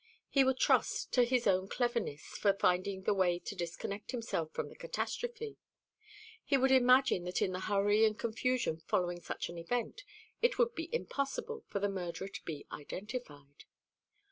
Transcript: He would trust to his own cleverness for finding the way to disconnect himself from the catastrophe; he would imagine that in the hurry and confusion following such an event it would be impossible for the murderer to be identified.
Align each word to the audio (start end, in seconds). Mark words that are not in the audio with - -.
He 0.29 0.43
would 0.43 0.57
trust 0.57 1.13
to 1.13 1.23
his 1.25 1.45
own 1.45 1.67
cleverness 1.67 2.23
for 2.23 2.53
finding 2.53 3.03
the 3.03 3.13
way 3.13 3.37
to 3.37 3.55
disconnect 3.55 4.09
himself 4.09 4.51
from 4.51 4.67
the 4.69 4.75
catastrophe; 4.75 5.57
he 6.43 6.57
would 6.57 6.71
imagine 6.71 7.23
that 7.25 7.39
in 7.39 7.51
the 7.51 7.59
hurry 7.59 8.03
and 8.03 8.17
confusion 8.17 8.79
following 8.79 9.21
such 9.21 9.47
an 9.49 9.59
event 9.59 10.03
it 10.41 10.57
would 10.57 10.73
be 10.73 10.89
impossible 10.91 11.65
for 11.67 11.77
the 11.77 11.87
murderer 11.87 12.29
to 12.29 12.43
be 12.45 12.65
identified. 12.71 13.65